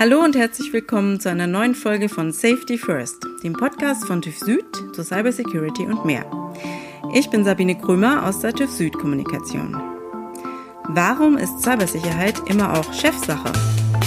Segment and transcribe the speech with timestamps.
[0.00, 4.38] Hallo und herzlich willkommen zu einer neuen Folge von Safety First, dem Podcast von TÜV
[4.38, 6.24] Süd zu Cybersecurity und mehr.
[7.14, 9.74] Ich bin Sabine Krömer aus der TÜV Süd Kommunikation.
[10.90, 13.52] Warum ist Cybersicherheit immer auch Chefsache?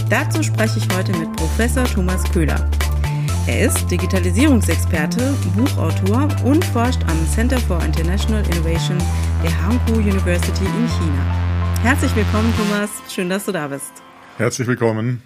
[0.10, 2.72] Dazu spreche ich heute mit Professor Thomas Köhler.
[3.46, 8.98] Er ist Digitalisierungsexperte, Buchautor und forscht am Center for International Innovation
[9.44, 11.82] der Hankou University in China.
[11.84, 12.90] Herzlich willkommen, Thomas.
[13.14, 13.92] Schön, dass du da bist.
[14.38, 15.22] Herzlich willkommen.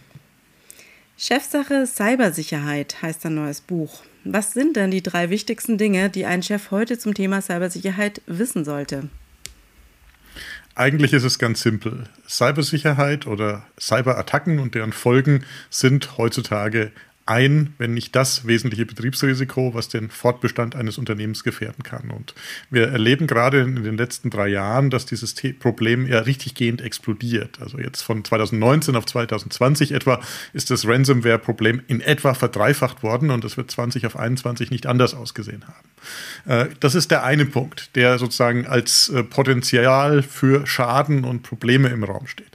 [1.18, 4.04] Chefsache Cybersicherheit heißt ein neues Buch.
[4.26, 8.66] Was sind denn die drei wichtigsten Dinge, die ein Chef heute zum Thema Cybersicherheit wissen
[8.66, 9.08] sollte?
[10.76, 12.04] Eigentlich ist es ganz simpel.
[12.28, 16.92] Cybersicherheit oder Cyberattacken und deren Folgen sind heutzutage
[17.26, 22.12] ein, wenn nicht das wesentliche Betriebsrisiko, was den Fortbestand eines Unternehmens gefährden kann.
[22.12, 22.36] Und
[22.70, 27.60] wir erleben gerade in den letzten drei Jahren, dass dieses Problem ja richtig gehend explodiert.
[27.60, 30.22] Also jetzt von 2019 auf 2020 etwa
[30.54, 35.16] ist das Ransomware-Problem in etwa verdreifacht worden und es wird 20 auf 21 nicht anders
[35.16, 36.70] ausgesehen haben.
[36.70, 41.90] Äh, das ist der eine Punkt, der sozusagen als äh, Potenzial für Schaden und Probleme
[41.90, 42.55] im Raum steht.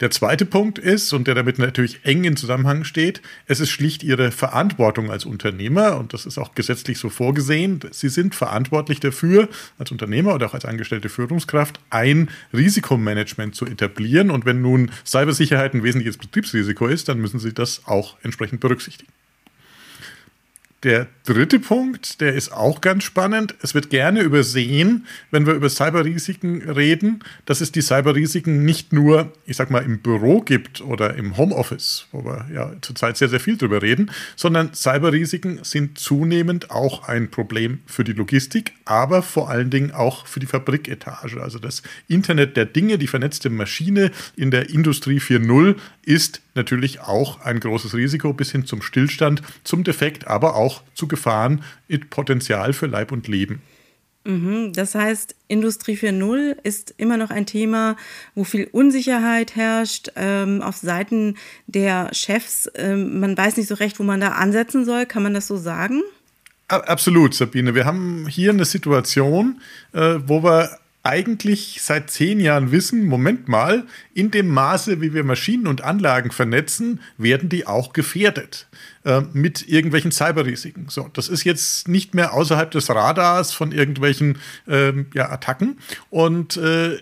[0.00, 4.02] Der zweite Punkt ist, und der damit natürlich eng in Zusammenhang steht, es ist schlicht
[4.02, 9.48] ihre Verantwortung als Unternehmer, und das ist auch gesetzlich so vorgesehen, sie sind verantwortlich dafür,
[9.78, 14.30] als Unternehmer oder auch als angestellte Führungskraft, ein Risikomanagement zu etablieren.
[14.30, 19.12] Und wenn nun Cybersicherheit ein wesentliches Betriebsrisiko ist, dann müssen sie das auch entsprechend berücksichtigen.
[20.82, 23.54] Der dritte Punkt, der ist auch ganz spannend.
[23.62, 29.32] Es wird gerne übersehen, wenn wir über Cyberrisiken reden, dass es die Cyberrisiken nicht nur,
[29.46, 33.40] ich sag mal, im Büro gibt oder im Homeoffice, wo wir ja zurzeit sehr, sehr
[33.40, 39.48] viel drüber reden, sondern Cyberrisiken sind zunehmend auch ein Problem für die Logistik, aber vor
[39.48, 41.42] allen Dingen auch für die Fabriketage.
[41.42, 47.40] Also das Internet der Dinge, die vernetzte Maschine in der Industrie 4.0 ist natürlich auch
[47.40, 52.72] ein großes Risiko bis hin zum Stillstand, zum Defekt, aber auch zu Gefahren mit Potenzial
[52.72, 53.62] für Leib und Leben.
[54.26, 57.96] Mhm, das heißt, Industrie 4.0 ist immer noch ein Thema,
[58.34, 61.36] wo viel Unsicherheit herrscht ähm, auf Seiten
[61.66, 62.68] der Chefs.
[62.74, 65.06] Ähm, man weiß nicht so recht, wo man da ansetzen soll.
[65.06, 66.02] Kann man das so sagen?
[66.68, 67.76] Absolut, Sabine.
[67.76, 69.60] Wir haben hier eine Situation,
[69.92, 75.22] äh, wo wir eigentlich seit zehn Jahren wissen, Moment mal, in dem Maße, wie wir
[75.22, 78.66] Maschinen und Anlagen vernetzen, werden die auch gefährdet
[79.06, 80.88] äh, mit irgendwelchen Cyberrisiken.
[80.88, 85.78] So, das ist jetzt nicht mehr außerhalb des Radars von irgendwelchen ähm, ja, Attacken.
[86.10, 86.98] Und äh,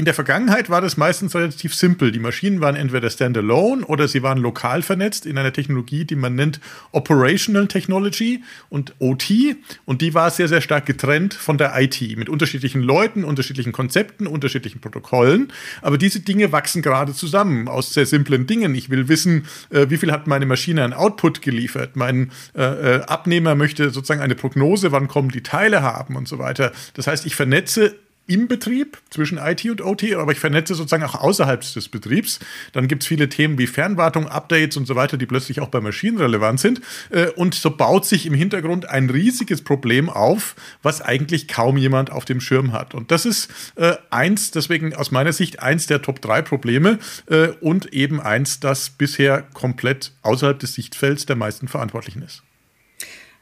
[0.00, 2.10] in der Vergangenheit war das meistens relativ simpel.
[2.10, 6.34] Die Maschinen waren entweder standalone oder sie waren lokal vernetzt in einer Technologie, die man
[6.34, 6.58] nennt
[6.92, 9.56] Operational Technology und OT.
[9.84, 14.26] Und die war sehr, sehr stark getrennt von der IT mit unterschiedlichen Leuten, unterschiedlichen Konzepten,
[14.26, 15.52] unterschiedlichen Protokollen.
[15.82, 18.74] Aber diese Dinge wachsen gerade zusammen aus sehr simplen Dingen.
[18.74, 21.96] Ich will wissen, äh, wie viel hat meine Maschine an Output geliefert.
[21.96, 26.38] Mein äh, äh, Abnehmer möchte sozusagen eine Prognose, wann kommen die Teile haben und so
[26.38, 26.72] weiter.
[26.94, 31.16] Das heißt, ich vernetze im Betrieb zwischen IT und OT, aber ich vernetze sozusagen auch
[31.16, 32.38] außerhalb des Betriebs.
[32.72, 35.80] Dann gibt es viele Themen wie Fernwartung, Updates und so weiter, die plötzlich auch bei
[35.80, 36.80] Maschinen relevant sind.
[37.10, 42.12] Äh, und so baut sich im Hintergrund ein riesiges Problem auf, was eigentlich kaum jemand
[42.12, 42.94] auf dem Schirm hat.
[42.94, 47.48] Und das ist äh, eins, deswegen aus meiner Sicht eins der Top 3 Probleme äh,
[47.60, 52.42] und eben eins, das bisher komplett außerhalb des Sichtfelds der meisten Verantwortlichen ist.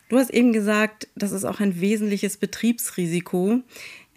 [0.09, 3.61] Du hast eben gesagt, das ist auch ein wesentliches Betriebsrisiko.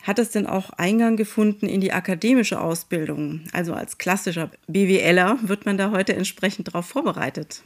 [0.04, 3.42] Hat es denn auch Eingang gefunden in die akademische Ausbildung?
[3.54, 7.62] Also als klassischer BWLer wird man da heute entsprechend darauf vorbereitet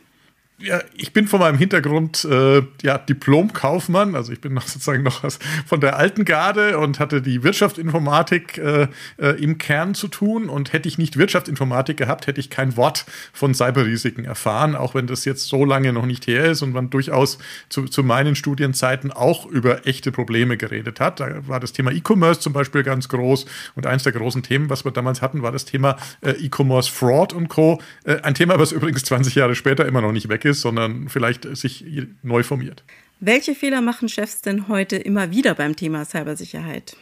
[0.57, 5.21] ja, ich bin von meinem Hintergrund äh, ja, Diplom-Kaufmann, also ich bin noch sozusagen noch
[5.65, 10.47] von der alten Garde und hatte die Wirtschaftsinformatik äh, äh, im Kern zu tun.
[10.47, 15.07] Und hätte ich nicht Wirtschaftsinformatik gehabt, hätte ich kein Wort von Cyberrisiken erfahren, auch wenn
[15.07, 17.37] das jetzt so lange noch nicht her ist und man durchaus
[17.67, 21.19] zu, zu meinen Studienzeiten auch über echte Probleme geredet hat.
[21.19, 23.45] Da war das Thema E-Commerce zum Beispiel ganz groß
[23.75, 27.33] und eins der großen Themen, was wir damals hatten, war das Thema äh, E-Commerce Fraud
[27.33, 27.81] und Co.
[28.05, 31.45] Äh, ein Thema, was übrigens 20 Jahre später immer noch nicht weg ist, sondern vielleicht
[31.57, 31.83] sich
[32.23, 32.83] neu formiert.
[33.19, 36.95] Welche Fehler machen Chefs denn heute immer wieder beim Thema Cybersicherheit?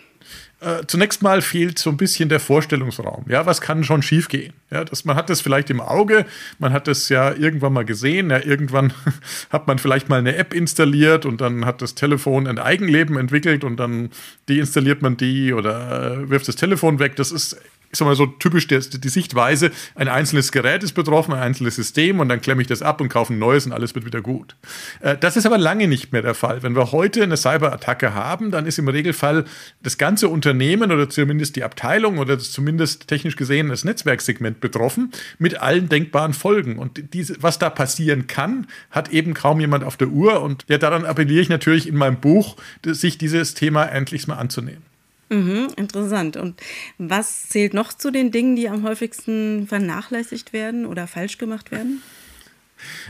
[0.64, 3.26] Äh, zunächst mal fehlt so ein bisschen der Vorstellungsraum.
[3.28, 4.54] Ja, was kann schon schiefgehen?
[4.72, 6.26] Ja, das, man hat das vielleicht im Auge,
[6.58, 8.30] man hat das ja irgendwann mal gesehen.
[8.30, 8.94] Ja, irgendwann
[9.50, 13.66] hat man vielleicht mal eine App installiert und dann hat das Telefon ein Eigenleben entwickelt
[13.66, 14.12] und dann
[14.48, 17.18] deinstalliert man die oder wirft das Telefon weg.
[17.18, 17.58] Das ist
[17.94, 21.76] ich sag mal so typisch die, die Sichtweise, ein einzelnes Gerät ist betroffen, ein einzelnes
[21.76, 24.22] System und dann klemme ich das ab und kaufe ein neues und alles wird wieder
[24.22, 24.56] gut.
[25.00, 26.64] Äh, das ist aber lange nicht mehr der Fall.
[26.64, 29.46] Wenn wir heute eine Cyberattacke haben, dann ist im Regelfall
[29.84, 35.62] das ganze Unternehmen oder zumindest die Abteilung oder zumindest technisch gesehen das Netzwerksegment betroffen mit
[35.62, 36.80] allen denkbaren Folgen.
[36.80, 40.42] Und diese, was da passieren kann, hat eben kaum jemand auf der Uhr.
[40.42, 44.93] Und ja, daran appelliere ich natürlich in meinem Buch, sich dieses Thema endlich mal anzunehmen.
[45.30, 46.38] Mhm, interessant.
[46.38, 46.62] Und
[46.98, 52.02] was zählt noch zu den Dingen, die am häufigsten vernachlässigt werden oder falsch gemacht werden?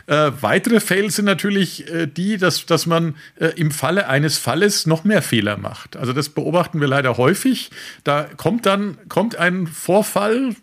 [0.08, 4.86] Äh, weitere Fails sind natürlich äh, die, dass, dass man äh, im Falle eines Falles
[4.86, 5.96] noch mehr Fehler macht.
[5.98, 7.72] Also das beobachten wir leider häufig.
[8.04, 10.56] Da kommt dann kommt ein Vorfall,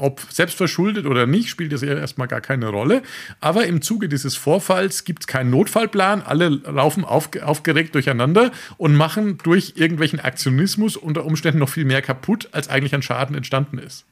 [0.00, 3.02] ob selbst verschuldet oder nicht, spielt das erstmal gar keine Rolle.
[3.40, 6.22] Aber im Zuge dieses Vorfalls gibt es keinen Notfallplan.
[6.22, 12.02] Alle laufen auf, aufgeregt durcheinander und machen durch irgendwelchen Aktionismus unter Umständen noch viel mehr
[12.02, 14.04] kaputt, als eigentlich an Schaden entstanden ist.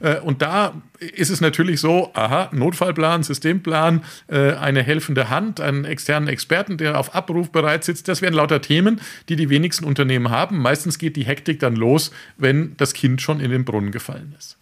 [0.00, 5.84] Äh, und da ist es natürlich so, aha, Notfallplan, Systemplan, äh, eine helfende Hand, einen
[5.84, 8.08] externen Experten, der auf Abruf bereit sitzt.
[8.08, 10.58] Das wären lauter Themen, die die wenigsten Unternehmen haben.
[10.58, 14.56] Meistens geht die Hektik dann los, wenn das Kind schon in den Brunnen gefallen ist.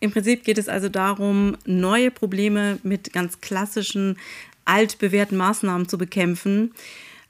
[0.00, 4.18] Im Prinzip geht es also darum, neue Probleme mit ganz klassischen,
[4.64, 6.72] altbewährten Maßnahmen zu bekämpfen.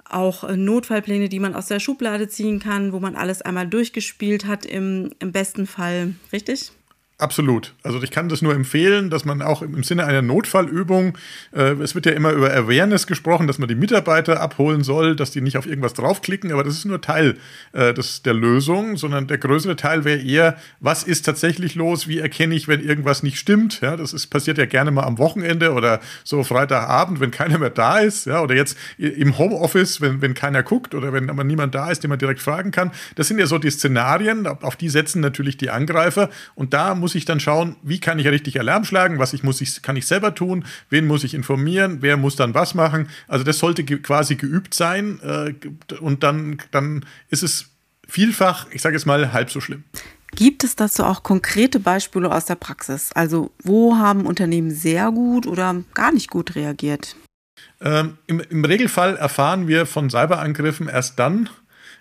[0.08, 4.46] Auch äh, Notfallpläne, die man aus der Schublade ziehen kann, wo man alles einmal durchgespielt
[4.46, 6.14] hat, im, im besten Fall.
[6.32, 6.72] Richtig?
[7.20, 7.75] Absolut.
[7.82, 11.19] Also ich kann das nur empfehlen, dass man auch im Sinne einer Notfallübung,
[11.55, 15.31] äh, es wird ja immer über Awareness gesprochen, dass man die Mitarbeiter abholen soll, dass
[15.31, 17.37] die nicht auf irgendwas draufklicken, aber das ist nur Teil
[17.72, 22.19] äh, des, der Lösung, sondern der größere Teil wäre eher, was ist tatsächlich los, wie
[22.20, 23.82] erkenne ich, wenn irgendwas nicht stimmt.
[23.82, 27.69] Ja, das ist, passiert ja gerne mal am Wochenende oder so Freitagabend, wenn keiner mehr
[27.69, 31.75] da ist, ja, oder jetzt im Homeoffice, wenn, wenn keiner guckt oder wenn aber niemand
[31.75, 32.93] da ist, den man direkt fragen kann.
[33.17, 37.09] Das sind ja so die Szenarien, auf die setzen natürlich die Angreifer und da muss
[37.10, 39.96] muss ich dann schauen, wie kann ich richtig Alarm schlagen, was ich muss ich, kann
[39.96, 43.08] ich selber tun, wen muss ich informieren, wer muss dann was machen.
[43.26, 45.54] Also das sollte ge quasi geübt sein äh,
[45.96, 47.70] und dann, dann ist es
[48.06, 49.82] vielfach, ich sage es mal, halb so schlimm.
[50.36, 53.10] Gibt es dazu auch konkrete Beispiele aus der Praxis?
[53.10, 57.16] Also wo haben Unternehmen sehr gut oder gar nicht gut reagiert?
[57.80, 61.50] Ähm, im, im, Regelfall erfahren wir von Cyberangriffen erst dann,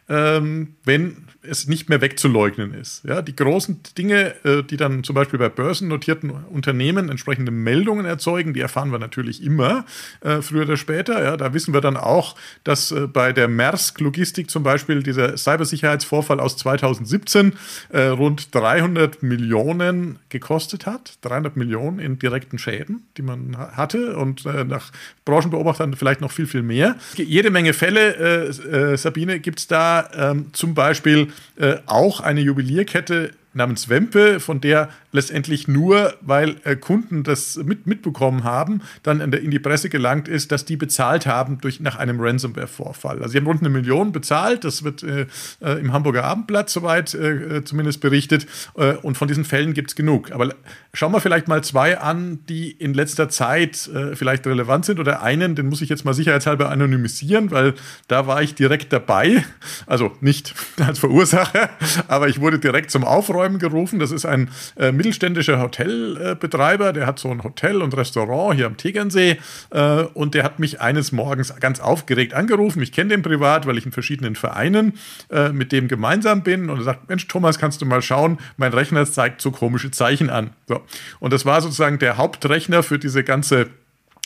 [0.07, 3.03] ähm, wenn es nicht mehr wegzuleugnen ist.
[3.05, 8.53] Ja, die großen Dinge, äh, die dann zum Beispiel bei börsennotierten Unternehmen entsprechende Meldungen erzeugen,
[8.53, 9.85] die erfahren wir natürlich immer,
[10.19, 11.23] äh, früher oder später.
[11.23, 15.37] Ja, da wissen wir dann auch, dass äh, bei der Maersk Logistik zum Beispiel dieser
[15.37, 17.53] Cybersicherheitsvorfall aus 2017
[17.91, 21.17] rund 300 Millionen gekostet hat.
[21.21, 24.91] 300 Millionen in direkten Schäden, die man hatte und nach
[25.25, 26.95] Branchenbeobachtern vielleicht noch viel, viel mehr.
[27.15, 33.89] Jede Menge Fälle, Sabine, gibt es da ähm, zum Beispiel äh, auch eine Juwelierkette namens
[33.89, 39.41] Wempe, von der letztendlich nur, weil äh, Kunden das mit, mitbekommen haben, dann in, der,
[39.41, 43.17] in, die Presse gelangt ist, dass die bezahlt haben durch, nach einem Ransomware-Vorfall.
[43.17, 45.25] Also sie haben rund eine Million bezahlt, das wird äh,
[45.61, 49.89] äh im Hamburger Abendblatt soweit äh, äh, zumindest berichtet äh, und von diesen Fällen gibt
[49.89, 50.31] es genug.
[50.31, 50.53] Aber
[50.93, 55.55] schauen wir vielleicht mal zwei an, die in letzter Zeit vielleicht relevant sind oder einen,
[55.55, 57.73] den muss ich jetzt mal sicherheitshalber anonymisieren, weil
[58.07, 59.43] da war ich direkt dabei,
[59.85, 60.53] also nicht
[60.85, 61.69] als Verursacher,
[62.07, 63.99] aber ich wurde direkt zum Aufräumen gerufen.
[63.99, 64.49] Das ist ein
[64.91, 69.37] mittelständischer Hotelbetreiber, der hat so ein Hotel und Restaurant hier am Tegernsee
[69.71, 72.81] äh, und der hat mich eines Morgens ganz aufgeregt angerufen.
[72.81, 74.93] Ich kenne den privat, weil ich in verschiedenen Vereinen
[75.29, 78.73] äh, mit dem gemeinsam bin und er sagt, Mensch, Thomas, kannst du mal schauen, mein
[78.73, 80.51] Rechner zeigt so komische Zeichen an.
[80.67, 80.81] So.
[81.19, 83.67] Und das war sozusagen der Hauptrechner für diese ganze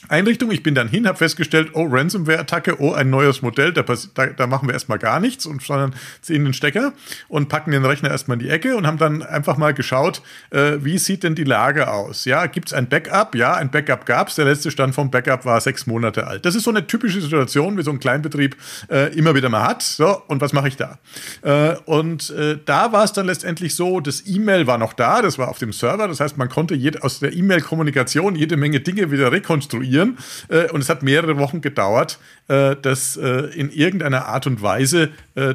[0.09, 0.51] Einrichtung.
[0.51, 4.47] Ich bin dann hin, habe festgestellt, oh, Ransomware-Attacke, oh, ein neues Modell, da, da, da,
[4.47, 6.93] machen wir erstmal gar nichts und sondern ziehen den Stecker
[7.27, 10.73] und packen den Rechner erstmal in die Ecke und haben dann einfach mal geschaut, äh,
[10.79, 12.25] wie sieht denn die Lage aus?
[12.25, 13.35] Ja, gibt es ein Backup?
[13.35, 14.35] Ja, ein Backup gab es.
[14.35, 16.45] Der letzte Stand vom Backup war sechs Monate alt.
[16.45, 18.57] Das ist so eine typische Situation, wie so ein Kleinbetrieb
[18.89, 19.81] äh, immer wieder mal hat.
[19.83, 20.99] So, und was mache ich da?
[21.41, 25.37] Äh, und äh, da war es dann letztendlich so, das E-Mail war noch da, das
[25.37, 26.07] war auf dem Server.
[26.07, 30.17] Das heißt, man konnte aus der E-Mail-Kommunikation jede Menge Dinge wieder rekonstruieren reagieren.
[30.49, 35.09] Äh, und es hat mehrere Wochen gedauert, äh, das äh, in irgendeiner Art und Weise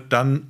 [0.08, 0.48] dann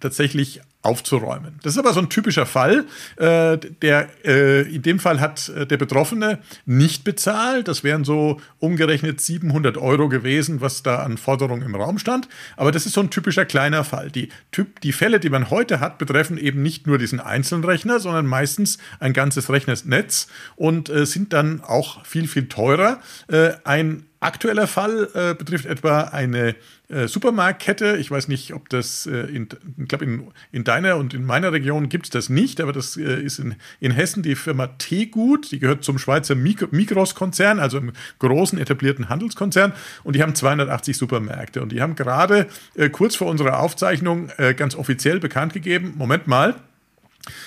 [0.00, 1.58] tatsächlich aufzuräumen.
[1.62, 2.86] Das ist aber so ein typischer Fall.
[3.16, 7.68] Äh, der, äh, in dem Fall hat äh, der Betroffene nicht bezahlt.
[7.68, 12.28] Das wären so umgerechnet 700 Euro gewesen, was da an Forderungen im Raum stand.
[12.56, 14.10] Aber das ist so ein typischer kleiner Fall.
[14.10, 17.98] Die, typ, die Fälle, die man heute hat, betreffen eben nicht nur diesen einzelnen Rechner,
[17.98, 23.00] sondern meistens ein ganzes Rechnersnetz und äh, sind dann auch viel, viel teurer.
[23.28, 26.54] Äh, ein aktueller Fall äh, betrifft etwa eine
[26.88, 27.96] äh, Supermarktkette.
[27.96, 31.52] Ich weiß nicht, ob das, äh, in, ich glaube, in, in, deiner und in meiner
[31.52, 35.50] Region gibt es das nicht, aber das äh, ist in, in Hessen die Firma Tegut.
[35.52, 39.72] Die gehört zum Schweizer Migros-Konzern, also einem großen etablierten Handelskonzern.
[40.04, 41.62] Und die haben 280 Supermärkte.
[41.62, 46.26] Und die haben gerade äh, kurz vor unserer Aufzeichnung äh, ganz offiziell bekannt gegeben: Moment
[46.26, 46.54] mal,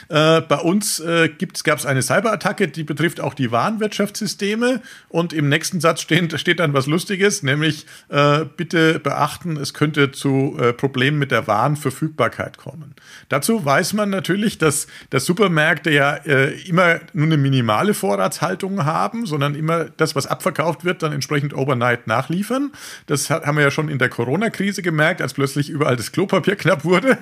[0.10, 1.30] äh, bei uns äh,
[1.64, 4.82] gab es eine Cyberattacke, die betrifft auch die Warenwirtschaftssysteme.
[5.10, 10.12] Und im nächsten Satz steht, steht dann was Lustiges, nämlich äh, bitte beachten, es könnte
[10.12, 12.96] zu äh, Problemen mit der Warenverfügbarkeit kommen.
[13.30, 19.26] Dazu weiß man natürlich, dass, dass Supermärkte ja äh, immer nur eine minimale Vorratshaltung haben,
[19.26, 22.72] sondern immer das, was abverkauft wird, dann entsprechend overnight nachliefern.
[23.08, 26.84] Das haben wir ja schon in der Corona-Krise gemerkt, als plötzlich überall das Klopapier knapp
[26.86, 27.18] wurde.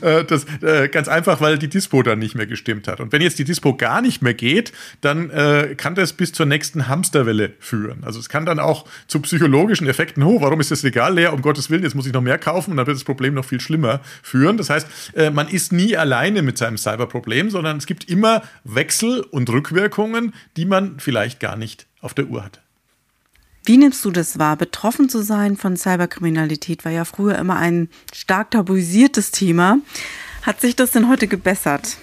[0.00, 0.46] Äh, das,
[0.90, 3.00] ganz einfach, weil die Dispo dann nicht mehr gestimmt hat.
[3.00, 6.46] Und wenn jetzt die Dispo gar nicht mehr geht, dann äh, kann das bis zur
[6.46, 8.04] nächsten Hamsterwelle führen.
[8.04, 11.32] Also es kann dann auch zu psychologischen Effekten, oh, warum ist das Regal leer?
[11.32, 13.44] Um Gottes Willen, jetzt muss ich noch mehr kaufen und dann wird das Problem noch
[13.44, 14.56] viel schlimmer führen.
[14.56, 19.20] Das heißt, äh, man ist nie alleine mit seinem Cyberproblem, sondern es gibt immer Wechsel
[19.20, 22.60] und Rückwirkungen, die man vielleicht gar nicht auf der Uhr hat.
[23.66, 24.56] Wie nimmst du das wahr?
[24.56, 29.78] Betroffen zu sein von Cyberkriminalität war ja früher immer ein stark tabuisiertes Thema.
[30.44, 31.96] Hat sich das denn heute gebessert?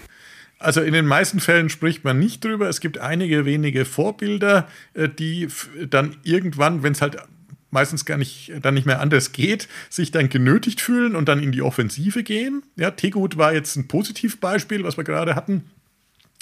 [0.58, 2.68] Also in den meisten Fällen spricht man nicht drüber.
[2.68, 5.48] Es gibt einige wenige Vorbilder, äh, die
[5.90, 7.18] dann irgendwann, wenn es halt
[7.70, 11.52] meistens gar nicht, dann nicht mehr anders geht, sich dann genötigt fühlen und dann in
[11.52, 12.64] die Offensive gehen.
[12.76, 15.64] Ja, Tegut war jetzt ein Positivbeispiel, was wir gerade hatten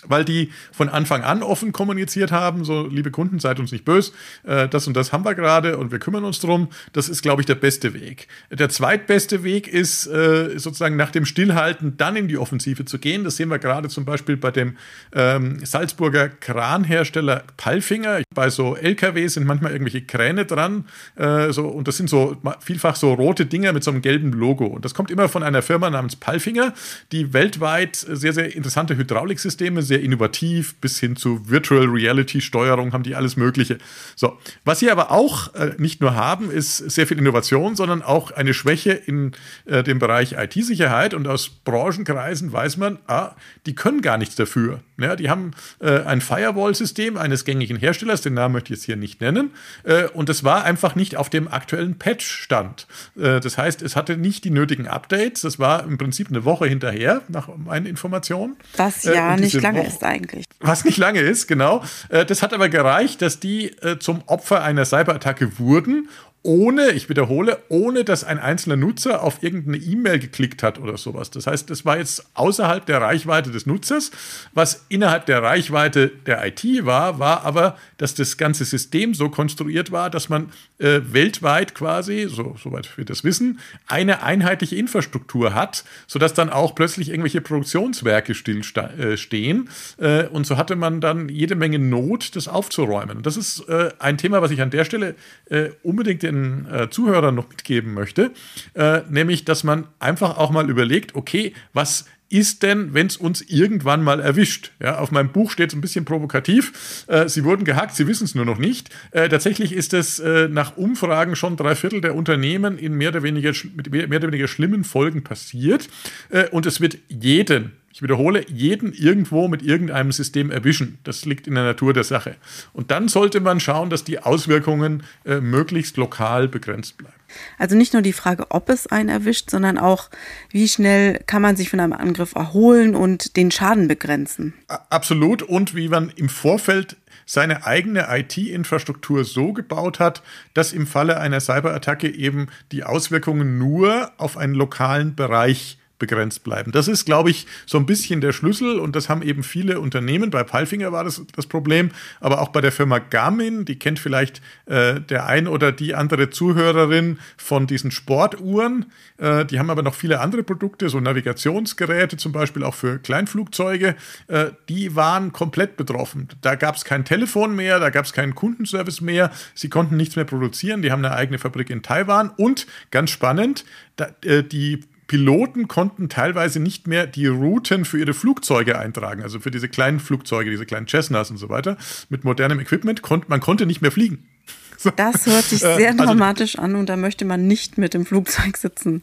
[0.07, 4.13] weil die von Anfang an offen kommuniziert haben, so liebe Kunden, seid uns nicht böse,
[4.43, 6.69] äh, das und das haben wir gerade und wir kümmern uns drum.
[6.93, 8.27] Das ist, glaube ich, der beste Weg.
[8.49, 13.23] Der zweitbeste Weg ist äh, sozusagen nach dem Stillhalten dann in die Offensive zu gehen.
[13.23, 14.77] Das sehen wir gerade zum Beispiel bei dem
[15.13, 18.21] ähm, Salzburger Kranhersteller Palfinger.
[18.33, 22.95] Bei so LKW sind manchmal irgendwelche Kräne dran äh, so, und das sind so vielfach
[22.95, 24.65] so rote Dinger mit so einem gelben Logo.
[24.65, 26.73] Und das kommt immer von einer Firma namens Palfinger,
[27.11, 33.03] die weltweit sehr, sehr interessante Hydrauliksysteme sehr innovativ, bis hin zu Virtual Reality Steuerung haben
[33.03, 33.77] die alles Mögliche.
[34.15, 38.31] So, was sie aber auch äh, nicht nur haben, ist sehr viel Innovation, sondern auch
[38.31, 39.33] eine Schwäche in
[39.65, 41.13] äh, dem Bereich IT-Sicherheit.
[41.13, 44.79] Und aus Branchenkreisen weiß man, ah, die können gar nichts dafür.
[44.97, 48.95] Ja, die haben äh, ein Firewall-System eines gängigen Herstellers, den Namen möchte ich jetzt hier
[48.95, 49.51] nicht nennen,
[49.83, 52.87] äh, und das war einfach nicht auf dem aktuellen Patch-Stand.
[53.17, 55.41] Äh, das heißt, es hatte nicht die nötigen Updates.
[55.41, 58.57] Das war im Prinzip eine Woche hinterher, nach meinen Informationen.
[58.77, 60.45] Was äh, ja nicht lange ist eigentlich.
[60.59, 61.83] Was nicht lange ist, genau.
[62.09, 66.09] Äh, das hat aber gereicht, dass die äh, zum Opfer einer Cyberattacke wurden
[66.41, 71.31] ohne, ich wiederhole, ohne dass ein einzelner Nutzer auf irgendeine E-Mail geklickt hat oder sowas.
[71.31, 74.11] Das heißt, das war jetzt außerhalb der Reichweite des Nutzers.
[74.53, 79.91] Was innerhalb der Reichweite der IT war, war aber, dass das ganze System so konstruiert
[79.91, 85.83] war, dass man äh, weltweit quasi, so, soweit wir das wissen, eine einheitliche Infrastruktur hat,
[86.07, 89.69] sodass dann auch plötzlich irgendwelche Produktionswerke stillstehen.
[89.99, 93.17] Äh, äh, und so hatte man dann jede Menge Not, das aufzuräumen.
[93.17, 95.15] Und das ist äh, ein Thema, was ich an der Stelle
[95.49, 98.31] äh, unbedingt den äh, Zuhörern noch mitgeben möchte,
[98.73, 103.41] äh, nämlich, dass man einfach auch mal überlegt, okay, was ist denn, wenn es uns
[103.41, 104.71] irgendwann mal erwischt?
[104.79, 107.05] Ja, auf meinem Buch steht es ein bisschen provokativ.
[107.07, 108.89] Äh, sie wurden gehackt, sie wissen es nur noch nicht.
[109.11, 113.23] Äh, tatsächlich ist es äh, nach Umfragen schon drei Viertel der Unternehmen in mehr oder
[113.23, 115.89] weniger, mit mehr oder weniger schlimmen Folgen passiert.
[116.29, 120.99] Äh, und es wird jeden ich wiederhole, jeden irgendwo mit irgendeinem System erwischen.
[121.03, 122.35] Das liegt in der Natur der Sache.
[122.71, 127.18] Und dann sollte man schauen, dass die Auswirkungen äh, möglichst lokal begrenzt bleiben.
[127.57, 130.09] Also nicht nur die Frage, ob es einen erwischt, sondern auch,
[130.49, 134.53] wie schnell kann man sich von einem Angriff erholen und den Schaden begrenzen.
[134.67, 135.41] Absolut.
[135.41, 141.39] Und wie man im Vorfeld seine eigene IT-Infrastruktur so gebaut hat, dass im Falle einer
[141.39, 146.71] Cyberattacke eben die Auswirkungen nur auf einen lokalen Bereich begrenzt bleiben.
[146.71, 150.31] Das ist, glaube ich, so ein bisschen der Schlüssel und das haben eben viele Unternehmen.
[150.31, 154.41] Bei Palfinger war das das Problem, aber auch bei der Firma Garmin, die kennt vielleicht
[154.65, 158.85] äh, der ein oder die andere Zuhörerin von diesen Sportuhren.
[159.17, 163.95] Äh, die haben aber noch viele andere Produkte, so Navigationsgeräte zum Beispiel auch für Kleinflugzeuge.
[164.27, 166.29] Äh, die waren komplett betroffen.
[166.41, 169.31] Da gab es kein Telefon mehr, da gab es keinen Kundenservice mehr.
[169.53, 170.81] Sie konnten nichts mehr produzieren.
[170.81, 173.65] Die haben eine eigene Fabrik in Taiwan und ganz spannend,
[173.97, 179.39] da, äh, die Piloten konnten teilweise nicht mehr die Routen für ihre Flugzeuge eintragen, also
[179.39, 181.77] für diese kleinen Flugzeuge, diese kleinen Cessnas und so weiter.
[182.09, 184.25] Mit modernem Equipment konnte man konnte nicht mehr fliegen.
[184.95, 188.05] Das hört sich äh, sehr also, dramatisch an und da möchte man nicht mit dem
[188.05, 189.01] Flugzeug sitzen.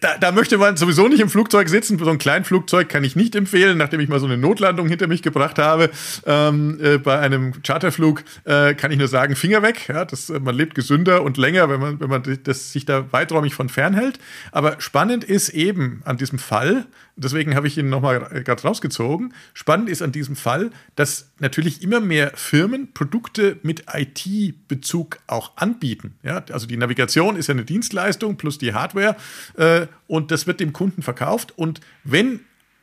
[0.00, 1.98] Da, da, möchte man sowieso nicht im Flugzeug sitzen.
[1.98, 5.22] So ein Kleinflugzeug kann ich nicht empfehlen, nachdem ich mal so eine Notlandung hinter mich
[5.22, 5.90] gebracht habe.
[6.26, 9.88] Ähm, äh, bei einem Charterflug äh, kann ich nur sagen, Finger weg.
[9.88, 13.12] Ja, das, äh, man lebt gesünder und länger, wenn man, wenn man das, sich da
[13.12, 14.18] weiträumig von fernhält.
[14.52, 16.86] Aber spannend ist eben an diesem Fall,
[17.16, 22.00] deswegen habe ich ihn nochmal gerade rausgezogen, spannend ist an diesem Fall, dass natürlich immer
[22.00, 26.14] mehr Firmen Produkte mit IT-Bezug auch anbieten.
[26.22, 29.16] Ja, also die Navigation ist ja eine Dienstleistung plus die Hardware.
[29.56, 31.52] Äh, und das wird dem Kunden verkauft.
[31.56, 32.40] Und wenn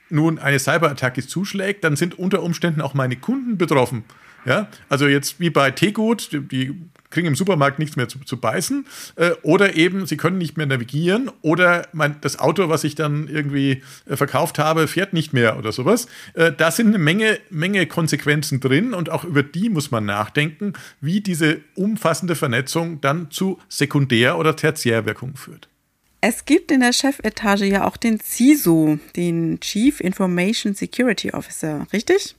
[0.10, 4.03] nun eine Cyberattacke zuschlägt, dann sind unter Umständen auch meine Kunden betroffen.
[4.46, 6.75] Ja, also jetzt wie bei Teegut, die,
[7.12, 8.86] kriegen im Supermarkt nichts mehr zu, zu beißen
[9.17, 13.27] äh, oder eben sie können nicht mehr navigieren oder mein, das Auto, was ich dann
[13.27, 16.08] irgendwie äh, verkauft habe, fährt nicht mehr oder sowas.
[16.34, 20.74] Äh, da sind eine Menge, Menge Konsequenzen drin und auch über die muss man nachdenken,
[21.01, 25.67] wie diese umfassende Vernetzung dann zu Sekundär- oder Tertiärwirkungen führt.
[26.24, 32.36] Es gibt in der Chefetage ja auch den CISO, den Chief Information Security Officer, richtig?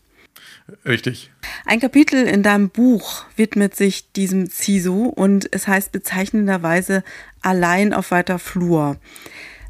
[0.86, 1.32] Richtig.
[1.66, 7.02] Ein Kapitel in deinem Buch widmet sich diesem CISO und es heißt bezeichnenderweise
[7.40, 8.98] allein auf weiter Flur.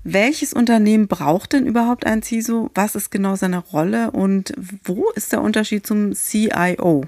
[0.04, 2.70] Welches Unternehmen braucht denn überhaupt ein CISO?
[2.74, 4.52] Was ist genau seine Rolle und
[4.84, 7.06] wo ist der Unterschied zum CIO?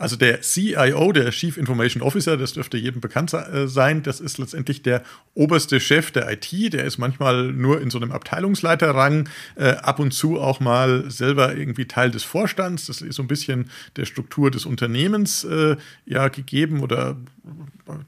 [0.00, 4.38] Also der CIO, der Chief Information Officer, das dürfte jedem bekannt äh, sein, das ist
[4.38, 5.02] letztendlich der
[5.34, 10.12] oberste Chef der IT, der ist manchmal nur in so einem Abteilungsleiterrang, äh, ab und
[10.12, 14.50] zu auch mal selber irgendwie Teil des Vorstands, das ist so ein bisschen der Struktur
[14.50, 15.76] des Unternehmens äh,
[16.06, 17.18] ja gegeben oder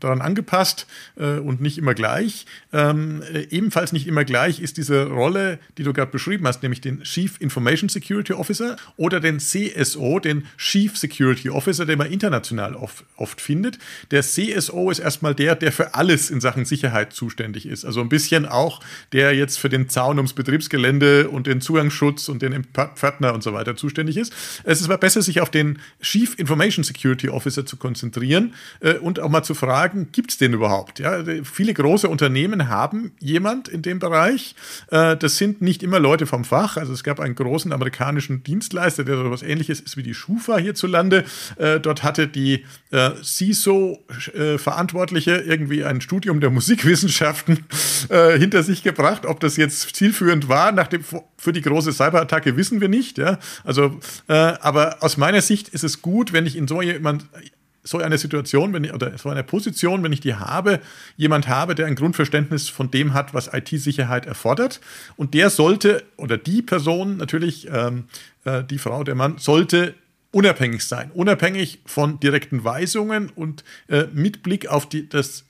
[0.00, 0.86] daran angepasst
[1.16, 2.46] äh, und nicht immer gleich.
[2.72, 6.80] Ähm, äh, ebenfalls nicht immer gleich ist diese Rolle, die du gerade beschrieben hast, nämlich
[6.80, 12.74] den Chief Information Security Officer oder den CSO, den Chief Security Officer, den man international
[12.74, 13.78] oft, oft findet.
[14.10, 17.84] Der CSO ist erstmal der, der für alles in Sachen Sicherheit zuständig ist.
[17.84, 18.80] Also ein bisschen auch
[19.12, 23.52] der jetzt für den Zaun ums Betriebsgelände und den Zugangsschutz und den Pförtner und so
[23.52, 24.32] weiter zuständig ist.
[24.64, 29.21] Es ist aber besser, sich auf den Chief Information Security Officer zu konzentrieren äh, und
[29.22, 30.98] auch mal zu fragen, gibt es den überhaupt?
[30.98, 34.54] Ja, viele große Unternehmen haben jemand in dem Bereich.
[34.90, 36.76] Äh, das sind nicht immer Leute vom Fach.
[36.76, 40.58] Also es gab einen großen amerikanischen Dienstleister, der so etwas ähnliches ist wie die Schufa
[40.58, 41.24] hierzulande.
[41.56, 47.66] Äh, dort hatte die äh, CISO-Verantwortliche irgendwie ein Studium der Musikwissenschaften
[48.08, 49.26] hinter sich gebracht.
[49.26, 51.04] Ob das jetzt zielführend war, nach dem,
[51.36, 53.18] für die große Cyberattacke wissen wir nicht.
[53.18, 53.38] Ja?
[53.64, 57.26] Also, aber aus meiner Sicht ist es gut, wenn ich in so jemand
[57.84, 60.80] so eine Situation, wenn ich, oder so eine Position, wenn ich die habe,
[61.16, 64.80] jemand habe, der ein Grundverständnis von dem hat, was IT-Sicherheit erfordert.
[65.16, 68.04] Und der sollte, oder die Person natürlich, ähm,
[68.44, 69.94] äh, die Frau, der Mann, sollte
[70.30, 71.10] unabhängig sein.
[71.12, 75.44] Unabhängig von direkten Weisungen und äh, mit Blick auf die, das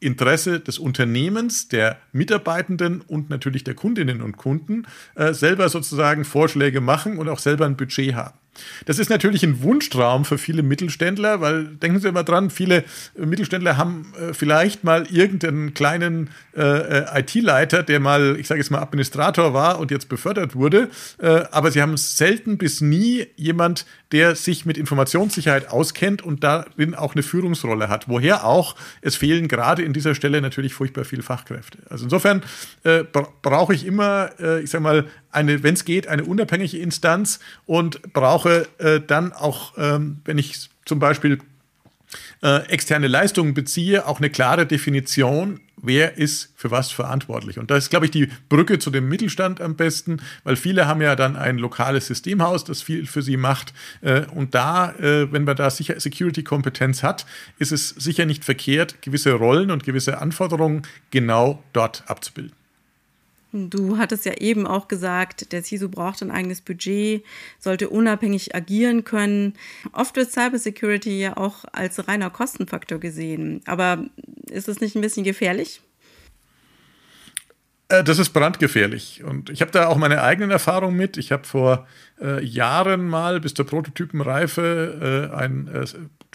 [0.00, 6.80] Interesse des Unternehmens, der Mitarbeitenden und natürlich der Kundinnen und Kunden äh, selber sozusagen Vorschläge
[6.80, 8.38] machen und auch selber ein Budget haben.
[8.84, 12.84] Das ist natürlich ein Wunschtraum für viele Mittelständler, weil denken Sie immer dran, viele
[13.16, 18.70] Mittelständler haben äh, vielleicht mal irgendeinen kleinen äh, äh IT-Leiter, der mal, ich sage jetzt
[18.70, 23.86] mal, Administrator war und jetzt befördert wurde, äh, aber sie haben selten bis nie jemand,
[24.12, 28.08] der sich mit Informationssicherheit auskennt und darin auch eine Führungsrolle hat.
[28.08, 31.78] Woher auch, es fehlen gerade in dieser Stelle natürlich furchtbar viele Fachkräfte.
[31.90, 32.42] Also insofern
[32.84, 33.04] äh,
[33.42, 34.30] brauche ich immer,
[34.62, 39.74] ich sage mal, eine, wenn es geht, eine unabhängige Instanz und brauche äh, dann auch,
[39.76, 41.38] ähm, wenn ich zum Beispiel
[42.42, 47.58] äh, externe Leistungen beziehe, auch eine klare Definition, wer ist für was verantwortlich.
[47.58, 51.02] Und da ist, glaube ich, die Brücke zu dem Mittelstand am besten, weil viele haben
[51.02, 53.72] ja dann ein lokales Systemhaus, das viel für sie macht.
[54.00, 57.26] Äh, und da, äh, wenn man da sicher Security-Kompetenz hat,
[57.58, 62.52] ist es sicher nicht verkehrt, gewisse Rollen und gewisse Anforderungen genau dort abzubilden.
[63.56, 67.24] Du hattest ja eben auch gesagt, der CISO braucht ein eigenes Budget,
[67.58, 69.54] sollte unabhängig agieren können.
[69.92, 73.62] Oft wird Cybersecurity ja auch als reiner Kostenfaktor gesehen.
[73.64, 74.04] Aber
[74.50, 75.80] ist es nicht ein bisschen gefährlich?
[77.88, 79.24] Äh, das ist brandgefährlich.
[79.24, 81.16] Und ich habe da auch meine eigenen Erfahrungen mit.
[81.16, 81.86] Ich habe vor
[82.20, 85.86] äh, Jahren mal bis zur Prototypenreife äh, ein äh,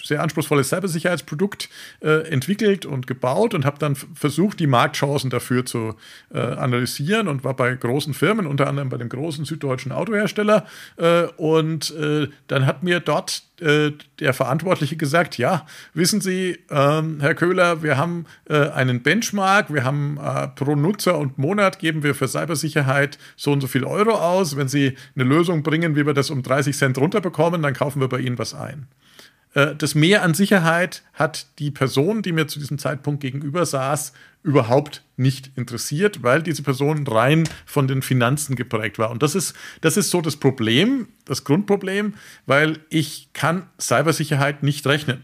[0.03, 1.69] sehr anspruchsvolles Cybersicherheitsprodukt
[2.01, 5.95] äh, entwickelt und gebaut und habe dann versucht, die Marktchancen dafür zu
[6.33, 10.65] äh, analysieren und war bei großen Firmen, unter anderem bei dem großen süddeutschen Autohersteller.
[10.97, 17.19] Äh, und äh, dann hat mir dort äh, der Verantwortliche gesagt, ja, wissen Sie, ähm,
[17.19, 20.17] Herr Köhler, wir haben äh, einen Benchmark, wir haben
[20.55, 24.57] pro Nutzer und Monat geben wir für Cybersicherheit so und so viel Euro aus.
[24.57, 28.09] Wenn Sie eine Lösung bringen, wie wir das um 30 Cent runterbekommen, dann kaufen wir
[28.09, 28.87] bei Ihnen was ein.
[29.53, 34.13] Äh, das Mehr an Sicherheit hat die Person, die mir zu diesem Zeitpunkt gegenüber saß,
[34.43, 39.11] überhaupt nicht interessiert, weil diese Person rein von den Finanzen geprägt war.
[39.11, 44.87] Und das ist, das ist so das Problem, das Grundproblem, weil ich kann Cybersicherheit nicht
[44.87, 45.23] rechnen.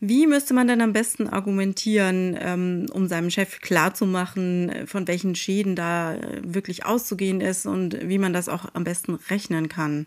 [0.00, 5.76] Wie müsste man denn am besten argumentieren, ähm, um seinem Chef klarzumachen, von welchen Schäden
[5.76, 10.06] da äh, wirklich auszugehen ist und wie man das auch am besten rechnen kann?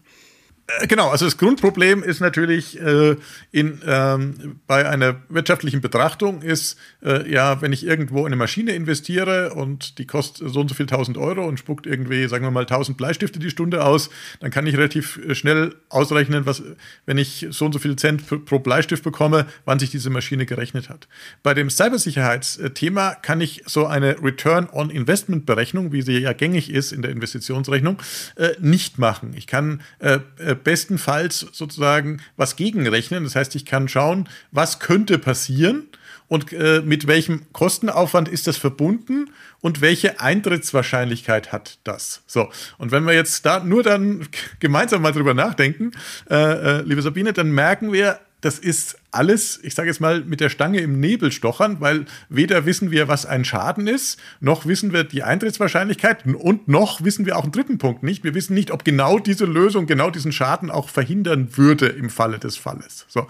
[0.67, 3.15] Äh, genau, also das Grundproblem ist natürlich äh,
[3.51, 8.73] in, ähm, bei einer wirtschaftlichen Betrachtung ist, äh, ja, wenn ich irgendwo in eine Maschine
[8.73, 12.51] investiere und die kostet so und so viel 1000 Euro und spuckt irgendwie, sagen wir
[12.51, 16.61] mal, 1000 Bleistifte die Stunde aus, dann kann ich relativ äh, schnell ausrechnen, was,
[17.05, 20.89] wenn ich so und so viel Cent pro Bleistift bekomme, wann sich diese Maschine gerechnet
[20.89, 21.07] hat.
[21.43, 26.69] Bei dem Cybersicherheitsthema kann ich so eine Return on Investment Berechnung, wie sie ja gängig
[26.69, 27.99] ist in der Investitionsrechnung,
[28.35, 29.33] äh, nicht machen.
[29.35, 30.19] Ich kann äh,
[30.57, 33.23] bestenfalls sozusagen was gegenrechnen.
[33.23, 35.87] Das heißt, ich kann schauen, was könnte passieren
[36.27, 39.29] und äh, mit welchem Kostenaufwand ist das verbunden
[39.61, 42.21] und welche Eintrittswahrscheinlichkeit hat das.
[42.27, 44.27] So, und wenn wir jetzt da nur dann
[44.59, 45.91] gemeinsam mal drüber nachdenken,
[46.29, 50.41] äh, äh, liebe Sabine, dann merken wir, das ist alles, ich sage jetzt mal, mit
[50.41, 54.93] der Stange im Nebel stochern, weil weder wissen wir, was ein Schaden ist, noch wissen
[54.93, 58.23] wir die Eintrittswahrscheinlichkeit und noch wissen wir auch einen dritten Punkt nicht.
[58.23, 62.37] Wir wissen nicht, ob genau diese Lösung genau diesen Schaden auch verhindern würde im Falle
[62.37, 63.05] des Falles.
[63.07, 63.25] So.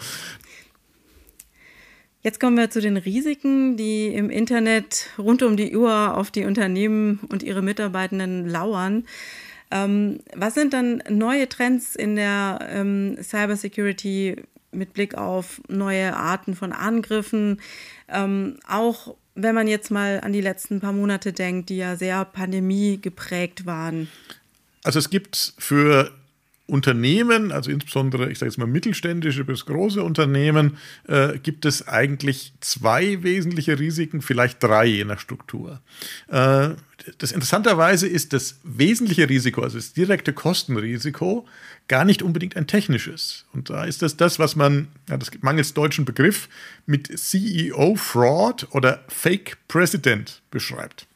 [2.22, 6.44] Jetzt kommen wir zu den Risiken, die im Internet rund um die Uhr auf die
[6.44, 9.06] Unternehmen und ihre Mitarbeitenden lauern.
[9.72, 14.44] Ähm, was sind dann neue Trends in der ähm, Cybersecurity
[14.78, 17.60] mit Blick auf neue Arten von Angriffen.
[18.08, 22.26] Ähm, auch wenn man jetzt mal an die letzten paar Monate denkt, die ja sehr
[22.26, 24.10] pandemie geprägt waren.
[24.84, 26.12] Also es gibt für
[26.68, 30.78] Unternehmen, also insbesondere, ich sage jetzt mal mittelständische bis große Unternehmen,
[31.08, 35.82] äh, gibt es eigentlich zwei wesentliche Risiken, vielleicht drei je nach Struktur.
[36.28, 36.70] Äh,
[37.20, 41.48] das interessanterweise ist das wesentliche Risiko, also das direkte Kostenrisiko,
[41.88, 43.46] gar nicht unbedingt ein technisches.
[43.54, 46.50] Und da ist das das, was man, ja, das mangels deutschen Begriff,
[46.86, 51.07] mit CEO-Fraud oder Fake President beschreibt.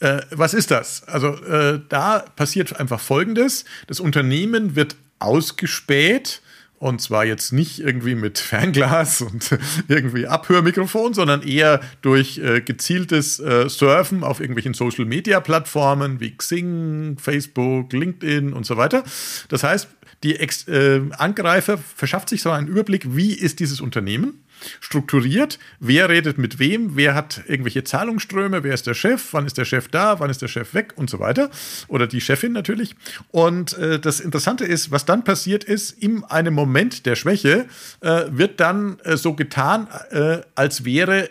[0.00, 1.04] Äh, was ist das?
[1.06, 3.64] Also äh, da passiert einfach Folgendes.
[3.86, 6.40] Das Unternehmen wird ausgespäht
[6.80, 9.50] und zwar jetzt nicht irgendwie mit Fernglas und
[9.88, 17.92] irgendwie Abhörmikrofon, sondern eher durch äh, gezieltes äh, Surfen auf irgendwelchen Social-Media-Plattformen wie Xing, Facebook,
[17.92, 19.04] LinkedIn und so weiter.
[19.48, 19.88] Das heißt,
[20.22, 24.42] die Ex äh, Angreifer verschafft sich so einen Überblick, wie ist dieses Unternehmen
[24.80, 29.58] strukturiert, wer redet mit wem, wer hat irgendwelche Zahlungsströme, wer ist der Chef, wann ist
[29.58, 30.92] der Chef da, wann ist der Chef weg?
[30.96, 31.50] Und so weiter.
[31.88, 32.94] Oder die Chefin natürlich.
[33.30, 37.66] Und äh, das Interessante ist, was dann passiert ist, in einem Moment der Schwäche
[38.00, 41.28] äh, wird dann äh, so getan, äh, als wäre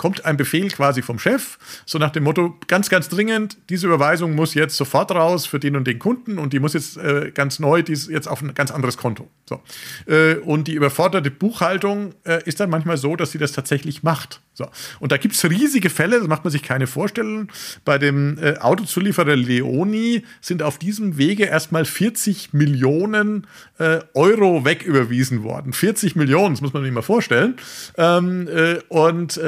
[0.00, 4.34] kommt ein Befehl quasi vom Chef, so nach dem Motto, ganz, ganz dringend, diese Überweisung
[4.34, 7.58] muss jetzt sofort raus für den und den Kunden und die muss jetzt äh, ganz
[7.58, 9.28] neu, die ist jetzt auf ein ganz anderes Konto.
[9.46, 9.60] So.
[10.06, 14.40] Äh, und die überforderte Buchhaltung äh, ist dann manchmal so, dass sie das tatsächlich macht.
[14.54, 14.68] So.
[15.00, 17.48] Und da gibt es riesige Fälle, das macht man sich keine Vorstellung.
[17.84, 23.46] Bei dem äh, Autozulieferer Leoni sind auf diesem Wege erstmal 40 Millionen
[23.78, 25.72] äh, Euro wegüberwiesen worden.
[25.72, 27.56] 40 Millionen, das muss man sich mal vorstellen.
[27.96, 29.40] Ähm, äh, und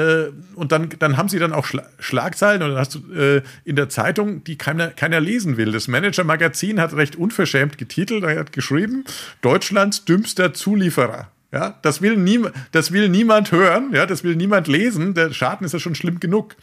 [0.55, 3.89] und dann, dann haben sie dann auch Schla Schlagzeilen oder hast du äh, in der
[3.89, 5.71] Zeitung, die keiner, keiner lesen will.
[5.71, 9.05] Das Manager-Magazin hat recht unverschämt getitelt, er hat geschrieben,
[9.41, 11.29] Deutschlands dümmster Zulieferer.
[11.53, 12.39] Ja, das will, nie,
[12.71, 15.13] das will niemand hören, ja, das will niemand lesen.
[15.13, 16.55] Der Schaden ist ja schon schlimm genug.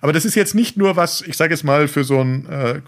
[0.00, 2.80] Aber das ist jetzt nicht nur was, ich sage jetzt mal, für so einen äh,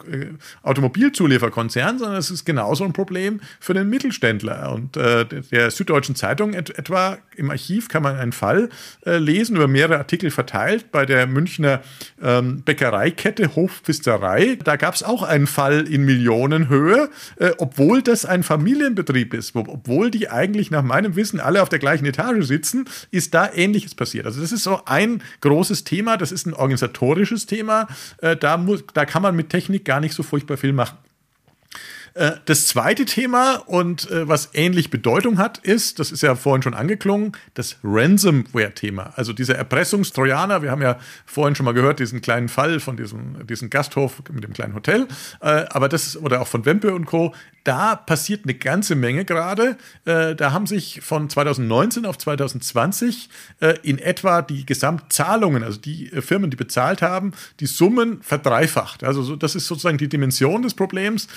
[0.63, 4.71] Automobilzulieferkonzern, sondern es ist genauso ein Problem für den Mittelständler.
[4.73, 8.69] Und äh, der Süddeutschen Zeitung et etwa im Archiv kann man einen Fall
[9.05, 11.81] äh, lesen, über mehrere Artikel verteilt, bei der Münchner
[12.23, 14.59] ähm, Bäckereikette Hofpfisterei.
[14.63, 20.13] Da gab es auch einen Fall in Millionenhöhe, äh, obwohl das ein Familienbetrieb ist, obwohl
[20.13, 24.27] die eigentlich nach meinem Wissen alle auf der gleichen Etage sitzen, ist da Ähnliches passiert.
[24.27, 27.89] Also das ist so ein großes Thema, das ist ein organisatorisches Thema.
[28.19, 30.99] Äh, da, muss, da kann man mit Technik gar nicht so furchtbar viel machen.
[32.19, 36.63] Äh, das zweite Thema und äh, was ähnlich Bedeutung hat, ist, das ist ja vorhin
[36.63, 39.13] schon angeklungen, das Ransomware-Thema.
[39.15, 43.47] Also dieser Erpressungstrojaner, wir haben ja vorhin schon mal gehört, diesen kleinen Fall von diesem,
[43.47, 45.07] diesem Gasthof mit dem kleinen Hotel,
[45.41, 49.77] äh, aber das, oder auch von Wempe und Co., da passiert eine ganze Menge gerade.
[50.07, 53.29] Äh, da haben sich von 2019 auf 2020
[53.61, 59.05] äh, in etwa die Gesamtzahlungen, also die Firmen, die bezahlt haben, die Summen verdreifacht.
[59.05, 61.29] Also so, das ist sozusagen die Dimension des Problems.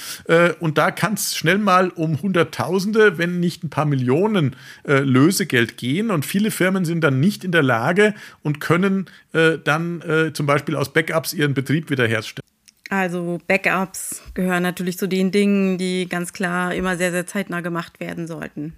[0.59, 4.55] und und da kann es schnell mal um Hunderttausende, wenn nicht ein paar Millionen
[4.87, 6.11] äh, Lösegeld gehen.
[6.11, 10.45] Und viele Firmen sind dann nicht in der Lage und können äh, dann äh, zum
[10.45, 12.47] Beispiel aus Backups ihren Betrieb wiederherstellen.
[12.89, 17.99] Also Backups gehören natürlich zu den Dingen, die ganz klar immer sehr, sehr zeitnah gemacht
[17.99, 18.73] werden sollten.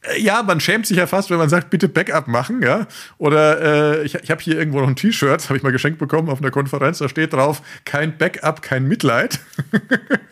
[0.00, 2.88] Äh, ja, man schämt sich ja fast, wenn man sagt, bitte Backup machen, ja.
[3.18, 6.28] Oder äh, ich, ich habe hier irgendwo noch ein T-Shirt, habe ich mal geschenkt bekommen
[6.28, 9.38] auf einer Konferenz, da steht drauf, kein Backup, kein Mitleid.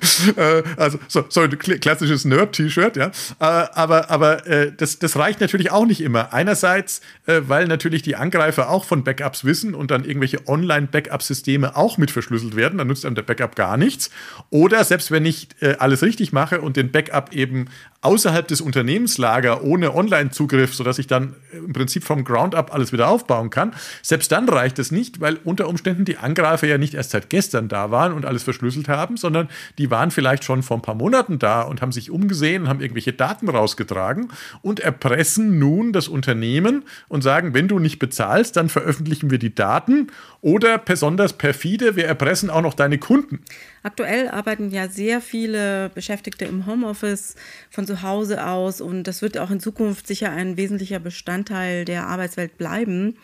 [0.36, 3.06] Äh, also so, so ein klassisches Nerd-T-Shirt, ja.
[3.06, 6.32] Äh, aber aber äh, das, das reicht natürlich auch nicht immer.
[6.32, 12.10] Einerseits, weil natürlich die Angreifer auch von Backups wissen und dann irgendwelche Online-Backup-Systeme auch mit
[12.10, 14.10] verschlüsselt werden, dann nutzt einem der Backup gar nichts.
[14.50, 17.66] Oder selbst wenn ich alles richtig mache und den Backup eben
[18.04, 23.48] außerhalb des Unternehmenslager ohne Online-Zugriff, sodass ich dann im Prinzip vom Ground-up alles wieder aufbauen
[23.48, 23.74] kann.
[24.02, 27.68] Selbst dann reicht es nicht, weil unter Umständen die Angreifer ja nicht erst seit gestern
[27.68, 31.38] da waren und alles verschlüsselt haben, sondern die waren vielleicht schon vor ein paar Monaten
[31.38, 34.28] da und haben sich umgesehen, haben irgendwelche Daten rausgetragen
[34.62, 39.54] und erpressen nun das Unternehmen und sagen, wenn du nicht bezahlst, dann veröffentlichen wir die
[39.54, 40.08] Daten
[40.40, 43.40] oder besonders perfide, wir erpressen auch noch deine Kunden.
[43.82, 47.34] Aktuell arbeiten ja sehr viele Beschäftigte im Homeoffice
[47.70, 52.06] von zu Hause aus und das wird auch in Zukunft sicher ein wesentlicher Bestandteil der
[52.06, 53.16] Arbeitswelt bleiben.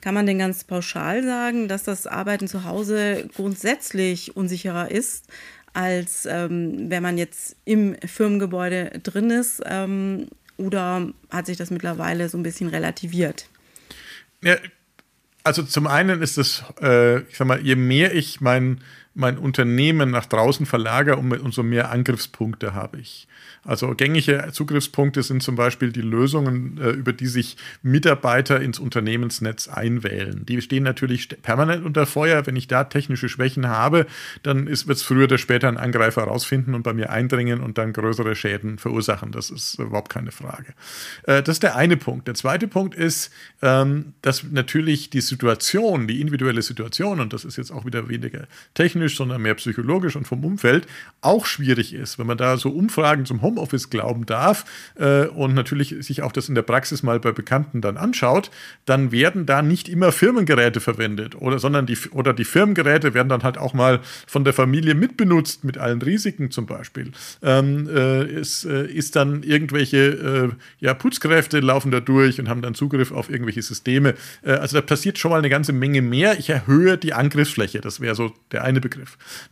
[0.00, 5.26] Kann man denn ganz pauschal sagen, dass das Arbeiten zu Hause grundsätzlich unsicherer ist,
[5.78, 9.62] als ähm, wenn man jetzt im Firmengebäude drin ist?
[9.64, 13.48] Ähm, oder hat sich das mittlerweile so ein bisschen relativiert?
[14.42, 14.56] Ja,
[15.44, 18.80] also zum einen ist es, äh, ich sag mal, je mehr ich mein,
[19.18, 23.26] mein Unternehmen nach draußen verlagere, umso mehr Angriffspunkte habe ich.
[23.64, 29.68] Also gängige Zugriffspunkte sind zum Beispiel die Lösungen, äh, über die sich Mitarbeiter ins Unternehmensnetz
[29.68, 30.46] einwählen.
[30.46, 32.46] Die stehen natürlich permanent unter Feuer.
[32.46, 34.06] Wenn ich da technische Schwächen habe,
[34.44, 37.92] dann wird es früher oder später ein Angreifer herausfinden und bei mir eindringen und dann
[37.92, 39.32] größere Schäden verursachen.
[39.32, 40.74] Das ist überhaupt keine Frage.
[41.24, 42.28] Äh, das ist der eine Punkt.
[42.28, 47.56] Der zweite Punkt ist, ähm, dass natürlich die Situation, die individuelle Situation, und das ist
[47.56, 50.86] jetzt auch wieder weniger technisch, sondern mehr psychologisch und vom Umfeld,
[51.20, 52.18] auch schwierig ist.
[52.18, 54.64] Wenn man da so Umfragen zum Homeoffice glauben darf
[54.96, 58.50] äh, und natürlich sich auch das in der Praxis mal bei Bekannten dann anschaut,
[58.84, 63.42] dann werden da nicht immer Firmengeräte verwendet oder sondern die oder die Firmengeräte werden dann
[63.42, 67.12] halt auch mal von der Familie mitbenutzt mit allen Risiken zum Beispiel.
[67.42, 70.48] Ähm, äh, es äh, ist dann irgendwelche äh,
[70.80, 74.14] ja, Putzkräfte laufen da durch und haben dann Zugriff auf irgendwelche Systeme.
[74.42, 76.38] Äh, also da passiert schon mal eine ganze Menge mehr.
[76.38, 77.80] Ich erhöhe die Angriffsfläche.
[77.80, 78.97] Das wäre so der eine Begriff.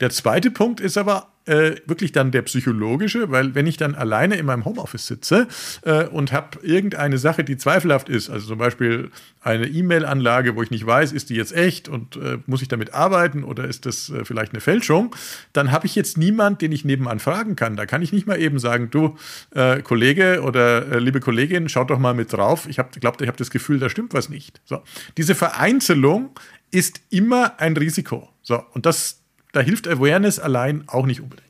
[0.00, 4.36] Der zweite Punkt ist aber äh, wirklich dann der psychologische, weil wenn ich dann alleine
[4.36, 5.46] in meinem Homeoffice sitze
[5.82, 10.70] äh, und habe irgendeine Sache, die zweifelhaft ist, also zum Beispiel eine E-Mail-Anlage, wo ich
[10.70, 14.10] nicht weiß, ist die jetzt echt und äh, muss ich damit arbeiten oder ist das
[14.10, 15.14] äh, vielleicht eine Fälschung,
[15.52, 17.76] dann habe ich jetzt niemand, den ich nebenan fragen kann.
[17.76, 19.16] Da kann ich nicht mal eben sagen, du
[19.54, 22.66] äh, Kollege oder äh, liebe Kollegin, schaut doch mal mit drauf.
[22.68, 24.60] Ich glaube, ich habe das Gefühl, da stimmt was nicht.
[24.64, 24.82] So.
[25.16, 26.30] Diese Vereinzelung
[26.72, 28.28] ist immer ein Risiko.
[28.42, 29.22] So, und das
[29.56, 31.46] da hilft Awareness allein auch nicht unbedingt.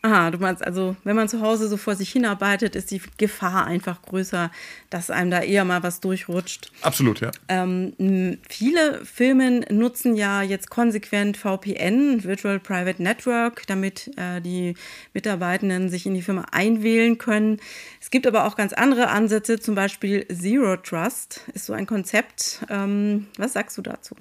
[0.00, 3.66] Aha, du meinst also, wenn man zu Hause so vor sich hinarbeitet, ist die Gefahr
[3.66, 4.50] einfach größer,
[4.90, 6.70] dass einem da eher mal was durchrutscht.
[6.82, 7.32] Absolut, ja.
[7.48, 14.74] Ähm, viele Firmen nutzen ja jetzt konsequent VPN, Virtual Private Network, damit äh, die
[15.14, 17.58] Mitarbeitenden sich in die Firma einwählen können.
[18.00, 22.64] Es gibt aber auch ganz andere Ansätze, zum Beispiel Zero Trust ist so ein Konzept.
[22.70, 24.14] Ähm, was sagst du dazu?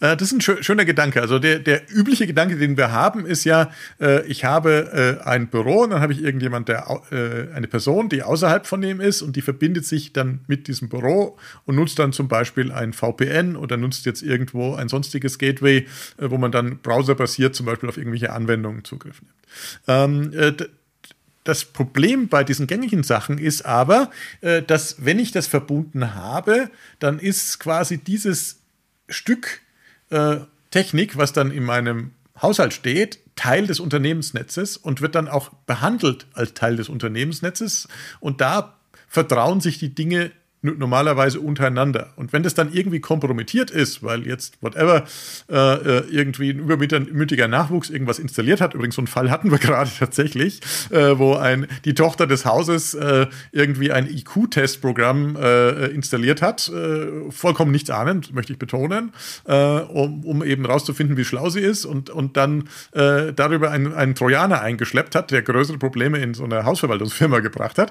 [0.00, 1.20] Äh, das ist ein schöner Gedanke.
[1.20, 5.48] Also der, der übliche Gedanke, den wir haben, ist ja, äh, ich habe äh, ein
[5.48, 6.86] Büro und dann habe ich irgendjemand, der
[7.54, 11.36] eine Person, die außerhalb von dem ist und die verbindet sich dann mit diesem Büro
[11.64, 15.86] und nutzt dann zum Beispiel ein VPN oder nutzt jetzt irgendwo ein sonstiges Gateway,
[16.18, 19.34] wo man dann browserbasiert zum Beispiel auf irgendwelche Anwendungen Zugriff nimmt.
[20.32, 20.56] Ähm,
[21.44, 24.10] das Problem bei diesen gängigen Sachen ist aber,
[24.66, 28.65] dass wenn ich das verbunden habe, dann ist quasi dieses
[29.08, 29.60] Stück
[30.10, 30.38] äh,
[30.70, 36.26] Technik, was dann in meinem Haushalt steht, Teil des Unternehmensnetzes und wird dann auch behandelt
[36.32, 37.88] als Teil des Unternehmensnetzes.
[38.20, 42.12] Und da vertrauen sich die Dinge normalerweise untereinander.
[42.16, 45.04] Und wenn das dann irgendwie kompromittiert ist, weil jetzt whatever
[45.48, 49.58] äh, äh irgendwie ein übermütiger Nachwuchs irgendwas installiert hat, übrigens so einen Fall hatten wir
[49.66, 56.42] gerade tatsächlich, äh, wo ein, die Tochter des Hauses äh, irgendwie ein IQ-Testprogramm äh, installiert
[56.42, 59.12] hat, äh, vollkommen nichts ahnend, möchte ich betonen,
[59.44, 64.60] um, um eben rauszufinden, wie schlau sie ist und, und dann darüber einen, einen Trojaner
[64.60, 67.90] eingeschleppt hat, der größere Probleme in so einer Hausverwaltungsfirma gebracht hat.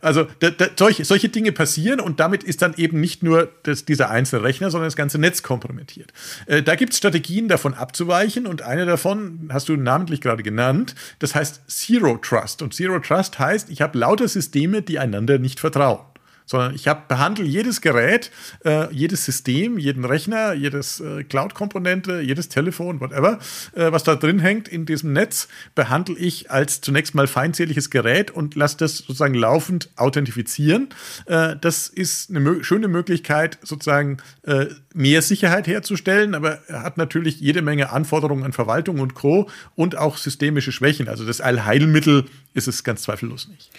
[0.00, 0.26] also
[0.76, 4.42] solche, solche Dinge passieren funktionieren und damit ist dann eben nicht nur das, dieser einzelne
[4.42, 6.12] Rechner, sondern das ganze Netz kompromittiert.
[6.46, 10.94] Äh, da gibt es Strategien, davon abzuweichen und eine davon hast du namentlich gerade genannt,
[11.18, 12.62] das heißt Zero Trust.
[12.62, 16.00] Und Zero Trust heißt, ich habe lauter Systeme, die einander nicht vertrauen
[16.46, 18.30] sondern ich behandle jedes Gerät,
[18.64, 23.38] äh, jedes System, jeden Rechner, jedes äh, Cloud-Komponente, jedes Telefon, whatever,
[23.74, 28.30] äh, was da drin hängt in diesem Netz, behandle ich als zunächst mal feindseliges Gerät
[28.30, 30.88] und lasse das sozusagen laufend authentifizieren.
[31.26, 37.40] Äh, das ist eine mö schöne Möglichkeit, sozusagen äh, mehr Sicherheit herzustellen, aber hat natürlich
[37.40, 39.48] jede Menge Anforderungen an Verwaltung und Co.
[39.74, 41.08] und auch systemische Schwächen.
[41.08, 43.70] Also das Allheilmittel ist es ganz zweifellos nicht.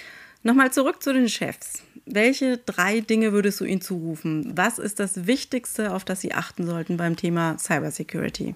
[0.43, 1.81] Nochmal zurück zu den Chefs.
[2.05, 4.51] Welche drei Dinge würdest du ihnen zurufen?
[4.55, 8.55] Was ist das Wichtigste, auf das sie achten sollten beim Thema Cybersecurity?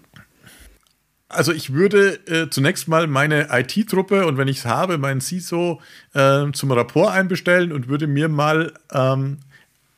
[1.30, 5.80] Also ich würde äh, zunächst mal meine IT-Truppe und wenn ich es habe, meinen CISO
[6.14, 9.38] äh, zum Rapport einbestellen und würde mir mal ähm,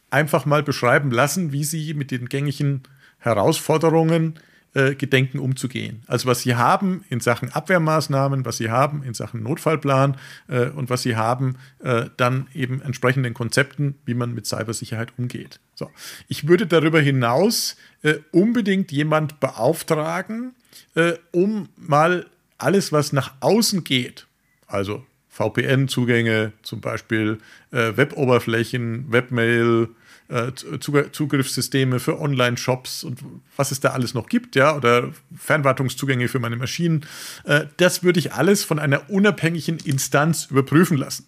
[0.09, 2.83] einfach mal beschreiben lassen, wie sie mit den gängigen
[3.19, 4.35] Herausforderungen
[4.73, 6.03] äh, gedenken umzugehen.
[6.07, 10.15] Also was sie haben in Sachen Abwehrmaßnahmen, was sie haben in Sachen Notfallplan
[10.47, 15.59] äh, und was sie haben äh, dann eben entsprechenden Konzepten, wie man mit Cybersicherheit umgeht.
[15.75, 15.91] So.
[16.29, 20.55] Ich würde darüber hinaus äh, unbedingt jemand beauftragen,
[20.95, 24.27] äh, um mal alles, was nach außen geht,
[24.67, 27.39] also VPN-Zugänge, zum Beispiel
[27.71, 29.87] Web-Oberflächen, Webmail,
[30.31, 33.19] äh, Zugriffssysteme für Online-Shops und
[33.57, 37.05] was es da alles noch gibt, ja, oder Fernwartungszugänge für meine Maschinen.
[37.43, 41.27] Äh, das würde ich alles von einer unabhängigen Instanz überprüfen lassen.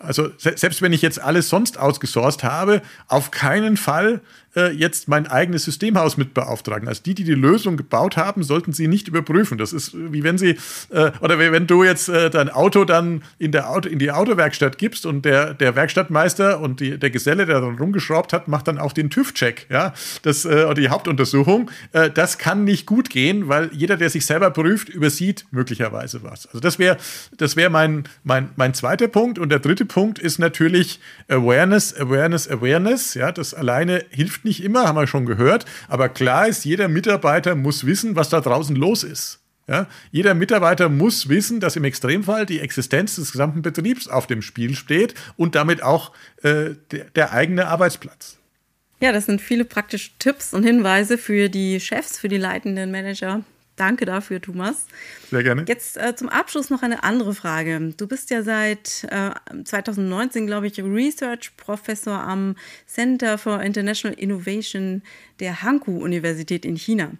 [0.00, 4.20] Also selbst wenn ich jetzt alles sonst ausgesourced habe, auf keinen Fall
[4.56, 6.88] äh, jetzt mein eigenes Systemhaus mit beauftragen.
[6.88, 9.58] Also die, die die Lösung gebaut haben, sollten sie nicht überprüfen.
[9.58, 10.56] Das ist wie wenn sie,
[10.90, 14.78] äh, oder wenn du jetzt äh, dein Auto dann in, der Auto, in die Autowerkstatt
[14.78, 18.78] gibst und der, der Werkstattmeister und die, der Geselle, der dann rumgeschraubt hat, macht dann
[18.78, 21.70] auch den TÜV-Check, ja, das, äh, oder die Hauptuntersuchung.
[21.92, 26.46] Äh, das kann nicht gut gehen, weil jeder, der sich selber prüft, übersieht möglicherweise was.
[26.46, 26.96] Also das wäre
[27.36, 29.38] das wär mein, mein, mein zweiter Punkt.
[29.38, 33.14] Und der dritte Punkt ist natürlich Awareness, Awareness, Awareness.
[33.14, 35.64] Ja, das alleine hilft nicht immer, haben wir schon gehört.
[35.88, 39.40] Aber klar ist, jeder Mitarbeiter muss wissen, was da draußen los ist.
[39.66, 44.42] Ja, jeder Mitarbeiter muss wissen, dass im Extremfall die Existenz des gesamten Betriebs auf dem
[44.42, 48.38] Spiel steht und damit auch äh, der, der eigene Arbeitsplatz.
[49.00, 53.42] Ja, das sind viele praktische Tipps und Hinweise für die Chefs, für die leitenden Manager.
[53.80, 54.84] Danke dafür, Thomas.
[55.30, 55.64] Sehr gerne.
[55.66, 57.94] Jetzt äh, zum Abschluss noch eine andere Frage.
[57.96, 59.30] Du bist ja seit äh,
[59.64, 65.02] 2019, glaube ich, Research Professor am Center for International Innovation
[65.40, 67.12] der Hankou-Universität in China.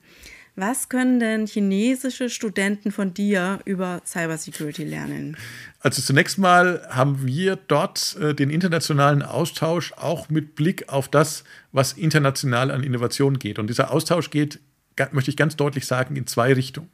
[0.54, 5.38] Was können denn chinesische Studenten von dir über Cybersecurity lernen?
[5.78, 11.44] Also zunächst mal haben wir dort äh, den internationalen Austausch auch mit Blick auf das,
[11.72, 13.58] was international an Innovation geht.
[13.58, 14.60] Und dieser Austausch geht
[15.12, 16.90] möchte ich ganz deutlich sagen, in zwei Richtungen.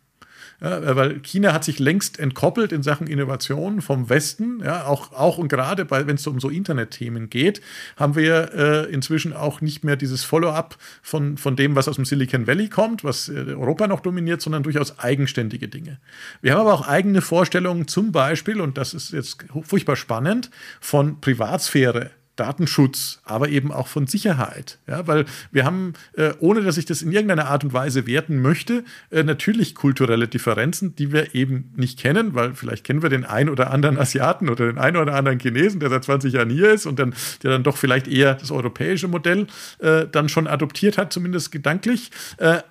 [0.61, 4.61] Ja, weil China hat sich längst entkoppelt in Sachen Innovation vom Westen.
[4.65, 7.61] Ja, auch, auch und gerade wenn es um so Internetthemen geht,
[7.97, 12.07] haben wir äh, inzwischen auch nicht mehr dieses Follow-up von, von dem, was aus dem
[12.07, 15.99] Silicon Valley kommt, was äh, Europa noch dominiert, sondern durchaus eigenständige Dinge.
[16.41, 21.21] Wir haben aber auch eigene Vorstellungen, zum Beispiel, und das ist jetzt furchtbar spannend, von
[21.21, 24.79] Privatsphäre Datenschutz, aber eben auch von Sicherheit.
[24.87, 28.41] Ja, weil wir haben, äh, ohne dass ich das in irgendeiner Art und Weise werten
[28.41, 33.25] möchte, äh, natürlich kulturelle Differenzen, die wir eben nicht kennen, weil vielleicht kennen wir den
[33.25, 36.73] einen oder anderen Asiaten oder den einen oder anderen Chinesen, der seit 20 Jahren hier
[36.73, 39.47] ist und dann, der dann doch vielleicht eher das europäische Modell
[39.79, 42.11] äh, dann schon adoptiert hat, zumindest gedanklich.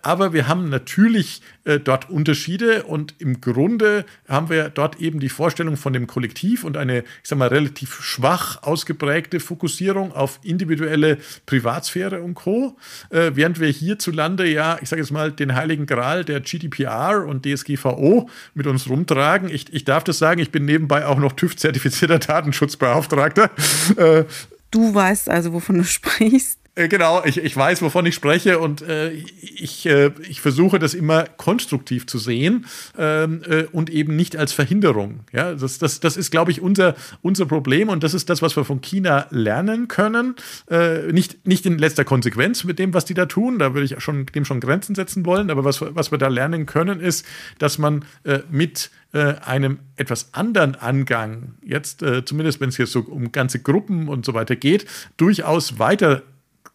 [0.01, 1.41] Aber wir haben natürlich
[1.84, 6.78] dort Unterschiede und im Grunde haben wir dort eben die Vorstellung von dem Kollektiv und
[6.78, 12.76] eine, ich sag mal, relativ schwach ausgeprägte Fokussierung auf individuelle Privatsphäre und Co.
[13.10, 17.46] Äh, während wir hierzulande ja, ich sage jetzt mal, den heiligen Gral der GDPR und
[17.46, 19.50] DSGVO mit uns rumtragen.
[19.50, 23.50] Ich, ich darf das sagen, ich bin nebenbei auch noch TÜV-zertifizierter Datenschutzbeauftragter.
[23.96, 24.26] Äh,
[24.72, 26.60] du weißt also, wovon du sprichst.
[26.76, 30.94] Äh, genau, ich, ich weiß, wovon ich spreche und äh, ich, äh, ich versuche das
[30.94, 32.66] immer konstruktiv zu sehen
[32.98, 35.22] ähm, äh, und eben nicht als Verhinderung.
[35.32, 38.58] Ja, das, das, das ist, glaube ich, unser, unser Problem und das ist das, was
[38.58, 40.36] wir von China lernen können.
[40.70, 44.04] Äh, nicht, nicht in letzter Konsequenz mit dem, was die da tun, da würde ich
[44.04, 47.26] schon, dem schon Grenzen setzen wollen, aber was, was wir da lernen können, ist,
[47.58, 53.32] dass man äh, mit einem etwas anderen Angang, jetzt zumindest wenn es jetzt so um
[53.32, 54.86] ganze Gruppen und so weiter geht,
[55.16, 56.24] durchaus weiter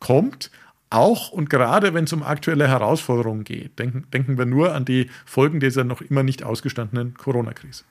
[0.00, 0.50] kommt,
[0.90, 3.78] auch und gerade wenn es um aktuelle Herausforderungen geht.
[3.78, 7.84] Denken, denken wir nur an die Folgen dieser noch immer nicht ausgestandenen Corona-Krise.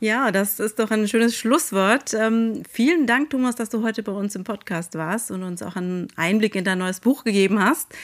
[0.00, 2.12] Ja, das ist doch ein schönes Schlusswort.
[2.14, 5.76] Ähm, vielen Dank, Thomas, dass du heute bei uns im Podcast warst und uns auch
[5.76, 7.94] einen Einblick in dein neues Buch gegeben hast.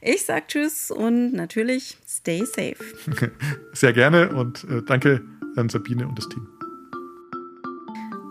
[0.00, 2.76] Ich sag Tschüss und natürlich stay safe.
[3.72, 5.22] Sehr gerne und äh, danke
[5.56, 6.46] an Sabine und das Team.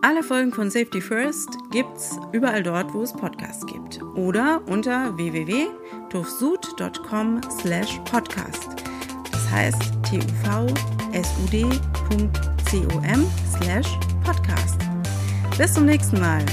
[0.03, 4.01] Alle Folgen von Safety First gibt's überall dort, wo es Podcasts gibt.
[4.15, 8.83] Oder unter www.tufsud.com slash podcast.
[9.31, 10.75] Das heißt tuvsud.com
[13.57, 13.87] slash
[14.25, 14.77] podcast.
[15.57, 16.43] Bis zum nächsten Mal.